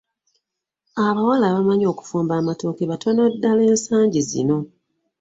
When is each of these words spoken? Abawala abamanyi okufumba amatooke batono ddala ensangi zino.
Abawala 1.05 1.43
abamanyi 1.49 1.85
okufumba 1.93 2.33
amatooke 2.39 2.83
batono 2.91 3.21
ddala 3.33 3.61
ensangi 3.71 4.21
zino. 4.29 4.57